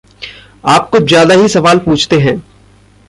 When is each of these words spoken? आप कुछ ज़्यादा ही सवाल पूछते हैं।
आप 0.65 0.89
कुछ 0.89 1.03
ज़्यादा 1.03 1.35
ही 1.35 1.47
सवाल 1.47 1.77
पूछते 1.77 2.19
हैं। 2.19 2.35